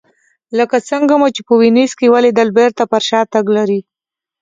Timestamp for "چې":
1.35-1.41